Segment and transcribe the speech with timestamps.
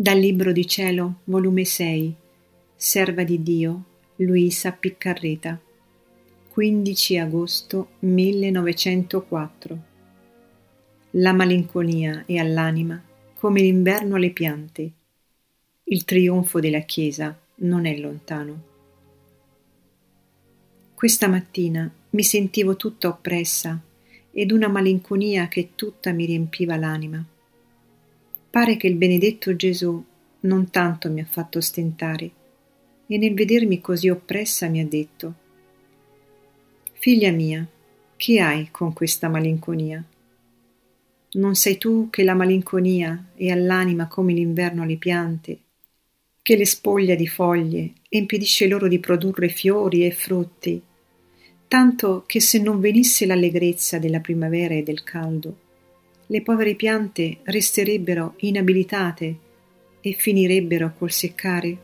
[0.00, 2.14] Dal Libro di Cielo, volume 6,
[2.76, 3.84] Serva di Dio,
[4.18, 5.60] Luisa Piccarreta,
[6.50, 9.82] 15 agosto 1904.
[11.10, 13.02] La malinconia è all'anima
[13.34, 14.90] come l'inverno alle piante.
[15.82, 18.62] Il trionfo della Chiesa non è lontano.
[20.94, 23.76] Questa mattina mi sentivo tutta oppressa
[24.30, 27.26] ed una malinconia che tutta mi riempiva l'anima
[28.50, 30.02] pare che il benedetto Gesù
[30.40, 32.30] non tanto mi ha fatto stentare
[33.06, 35.46] e nel vedermi così oppressa mi ha detto
[36.92, 37.66] Figlia mia,
[38.16, 40.02] che hai con questa malinconia?
[41.30, 45.58] Non sei tu che la malinconia è all'anima come l'inverno alle piante,
[46.42, 50.82] che le spoglia di foglie e impedisce loro di produrre fiori e frutti,
[51.68, 55.56] tanto che se non venisse l'allegrezza della primavera e del caldo,
[56.30, 59.38] le povere piante resterebbero inabilitate
[60.00, 61.78] e finirebbero col seccare?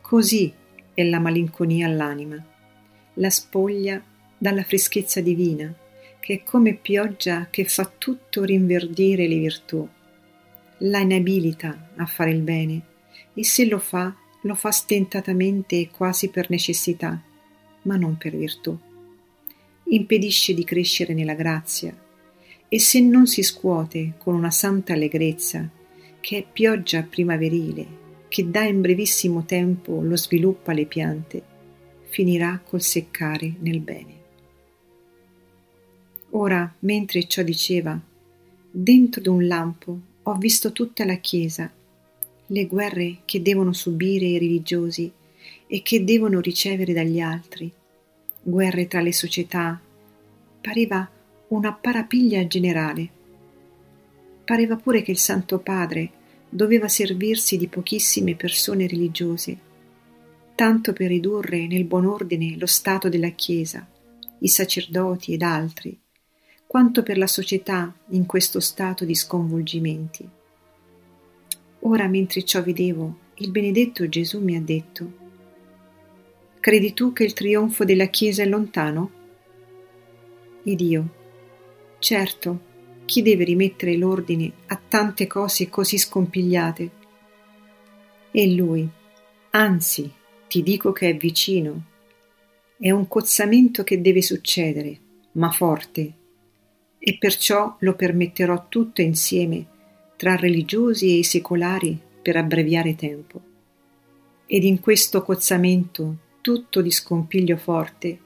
[0.00, 0.52] Così
[0.94, 2.44] è la malinconia all'anima,
[3.14, 4.00] la spoglia
[4.38, 5.74] dalla freschezza divina,
[6.20, 9.88] che è come pioggia che fa tutto rinverdire le virtù,
[10.78, 12.80] la inabilita a fare il bene
[13.34, 17.20] e se lo fa, lo fa stentatamente e quasi per necessità,
[17.82, 18.78] ma non per virtù.
[19.88, 22.05] Impedisce di crescere nella grazia,
[22.68, 25.68] e se non si scuote con una santa allegrezza,
[26.20, 27.86] che è pioggia primaverile,
[28.28, 31.42] che dà in brevissimo tempo lo sviluppo alle piante,
[32.08, 34.14] finirà col seccare nel bene.
[36.30, 37.98] Ora, mentre ciò diceva,
[38.70, 41.72] dentro d'un lampo ho visto tutta la Chiesa,
[42.48, 45.10] le guerre che devono subire i religiosi
[45.66, 47.72] e che devono ricevere dagli altri,
[48.42, 49.80] guerre tra le società,
[50.60, 51.08] pareva
[51.48, 53.08] una parapiglia generale.
[54.44, 56.10] Pareva pure che il Santo Padre
[56.48, 59.58] doveva servirsi di pochissime persone religiose,
[60.54, 63.86] tanto per ridurre nel buon ordine lo stato della Chiesa,
[64.40, 65.96] i sacerdoti ed altri,
[66.66, 70.28] quanto per la società in questo stato di sconvolgimenti.
[71.80, 75.24] Ora, mentre ciò vedevo, il benedetto Gesù mi ha detto,
[76.58, 79.10] Credi tu che il trionfo della Chiesa è lontano?
[80.64, 81.25] Ed io,
[82.06, 82.60] Certo,
[83.04, 86.90] chi deve rimettere l'ordine a tante cose così scompigliate?
[88.30, 88.88] E lui,
[89.50, 90.08] anzi,
[90.46, 91.82] ti dico che è vicino.
[92.78, 94.96] È un cozzamento che deve succedere,
[95.32, 96.12] ma forte,
[96.96, 99.66] e perciò lo permetterò tutto insieme
[100.14, 103.40] tra religiosi e secolari per abbreviare tempo.
[104.46, 108.20] Ed in questo cozzamento tutto di scompiglio forte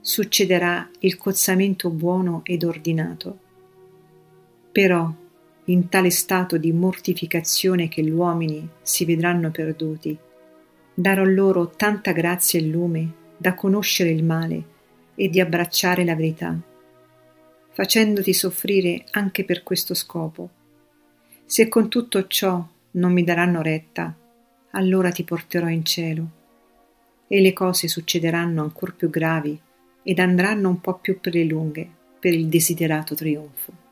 [0.00, 3.38] succederà il cozzamento buono ed ordinato.
[4.72, 5.12] Però,
[5.64, 10.16] in tale stato di mortificazione che gli uomini si vedranno perduti,
[10.94, 14.64] darò loro tanta grazia e lume da conoscere il male
[15.14, 16.58] e di abbracciare la verità,
[17.70, 20.50] facendoti soffrire anche per questo scopo.
[21.44, 24.14] Se con tutto ciò non mi daranno retta,
[24.72, 26.30] allora ti porterò in cielo
[27.26, 29.60] e le cose succederanno ancor più gravi
[30.02, 31.88] ed andranno un po' più per le lunghe
[32.20, 33.89] per il desiderato trionfo.